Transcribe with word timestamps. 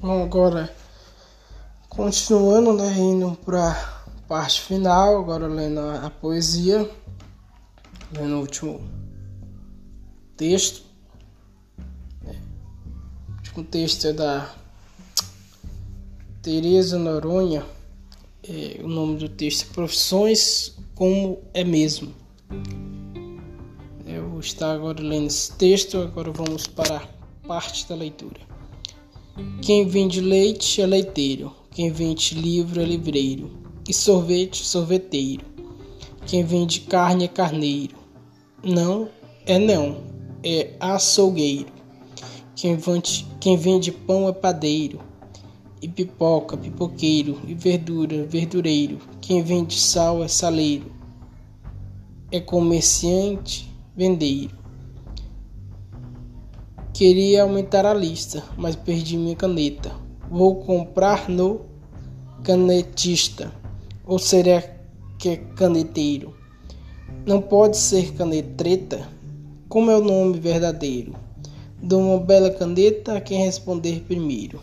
Bom, 0.00 0.22
agora 0.22 0.72
continuando, 1.88 2.72
né, 2.72 2.96
indo 2.96 3.36
para 3.44 4.04
parte 4.28 4.60
final, 4.60 5.18
agora 5.18 5.48
lendo 5.48 5.80
a, 5.80 6.06
a 6.06 6.10
poesia, 6.10 6.88
lendo 8.12 8.36
o 8.36 8.40
último 8.42 8.80
texto. 10.36 10.84
O 12.24 13.32
último 13.38 13.64
texto 13.64 14.06
é 14.06 14.12
da 14.12 14.54
Tereza 16.42 16.96
Noronha. 16.96 17.64
É, 18.44 18.80
o 18.80 18.86
nome 18.86 19.16
do 19.16 19.28
texto 19.28 19.68
é 19.68 19.74
Profissões 19.74 20.76
como 20.94 21.42
é 21.52 21.64
mesmo. 21.64 22.14
Eu 24.06 24.30
vou 24.30 24.38
estar 24.38 24.72
agora 24.74 25.02
lendo 25.02 25.26
esse 25.26 25.52
texto, 25.54 25.98
agora 25.98 26.30
vamos 26.30 26.68
para 26.68 26.98
a 26.98 27.48
parte 27.48 27.88
da 27.88 27.96
leitura. 27.96 28.57
Quem 29.62 29.86
vende 29.86 30.20
leite 30.20 30.82
é 30.82 30.86
leiteiro, 30.86 31.52
quem 31.70 31.90
vende 31.92 32.34
livro 32.34 32.80
é 32.80 32.84
livreiro, 32.84 33.50
e 33.88 33.94
sorvete, 33.94 34.64
sorveteiro. 34.64 35.44
Quem 36.26 36.44
vende 36.44 36.80
carne 36.80 37.24
é 37.24 37.28
carneiro. 37.28 37.96
Não 38.64 39.08
é 39.48 39.58
não, 39.58 40.02
é 40.44 40.74
açougueiro. 40.78 41.72
Quem 42.54 42.76
vende, 42.76 43.26
quem 43.40 43.56
vende 43.56 43.90
pão 43.90 44.28
é 44.28 44.32
padeiro, 44.32 45.00
e 45.80 45.88
pipoca, 45.88 46.54
pipoqueiro, 46.54 47.40
e 47.46 47.54
verdura, 47.54 48.26
verdureiro. 48.26 48.98
Quem 49.22 49.42
vende 49.42 49.78
sal 49.78 50.22
é 50.22 50.28
saleiro, 50.28 50.92
é 52.30 52.40
comerciante, 52.40 53.72
vendeiro. 53.96 54.57
Queria 56.98 57.44
aumentar 57.44 57.86
a 57.86 57.94
lista, 57.94 58.42
mas 58.56 58.74
perdi 58.74 59.16
minha 59.16 59.36
caneta. 59.36 59.92
Vou 60.28 60.56
comprar 60.56 61.28
no 61.28 61.60
canetista. 62.42 63.52
Ou 64.04 64.18
será 64.18 64.64
que 65.16 65.28
é 65.28 65.36
caneteiro? 65.36 66.34
Não 67.24 67.40
pode 67.40 67.76
ser 67.76 68.14
canetreta? 68.14 69.08
Como 69.68 69.92
é 69.92 69.96
o 69.96 70.02
nome 70.02 70.40
verdadeiro? 70.40 71.14
Dou 71.80 72.00
uma 72.00 72.18
bela 72.18 72.50
caneta 72.50 73.16
a 73.16 73.20
quem 73.20 73.44
responder 73.44 74.00
primeiro. 74.00 74.60